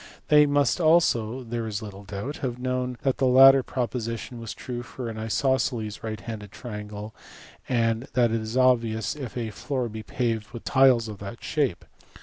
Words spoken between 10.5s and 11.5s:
with tiles of that